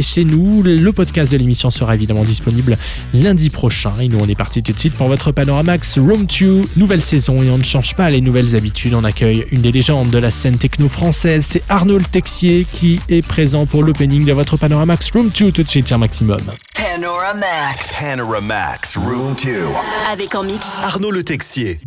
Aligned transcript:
chez 0.00 0.24
nous. 0.24 0.62
Le 0.62 0.92
podcast 0.92 1.32
de 1.32 1.36
l'émission 1.36 1.70
sera 1.70 1.94
évidemment 1.94 2.22
disponible 2.22 2.76
lundi 3.12 3.50
prochain. 3.50 3.92
Et 4.00 4.08
nous, 4.08 4.18
on 4.20 4.28
est 4.28 4.34
parti 4.34 4.62
tout 4.62 4.72
de 4.72 4.78
suite 4.78 4.94
pour 4.94 5.08
votre 5.08 5.32
Panoramax 5.32 5.98
Room 5.98 6.26
2, 6.26 6.62
nouvelle 6.76 7.02
saison. 7.02 7.42
Et 7.42 7.50
on 7.50 7.58
ne 7.58 7.64
change 7.64 7.94
pas 7.94 8.08
les 8.08 8.20
nouvelles 8.20 8.56
habitudes. 8.56 8.94
On 8.94 9.04
accueille 9.04 9.44
une 9.50 9.62
des 9.62 9.72
légendes 9.72 10.10
de 10.10 10.18
la 10.18 10.30
scène 10.30 10.56
techno 10.56 10.88
française. 10.88 11.44
C'est 11.48 11.62
Arnaud 11.68 11.98
Le 11.98 12.04
Texier 12.04 12.66
qui 12.70 13.00
est 13.08 13.26
présent 13.26 13.66
pour 13.66 13.82
l'opening 13.82 14.24
de 14.24 14.32
votre 14.32 14.56
Panoramax 14.56 15.10
Room 15.10 15.30
2 15.36 15.52
tout 15.52 15.62
de 15.62 15.68
suite, 15.68 15.88
cher 15.88 15.98
Maximum. 15.98 16.40
Panoramax. 16.74 18.00
Panoramax 18.00 18.96
Room 18.96 19.34
2. 19.44 19.64
Avec 20.12 20.34
en 20.34 20.44
mix 20.44 20.66
Arnaud 20.84 21.10
Le 21.10 21.22
Texier. 21.22 21.80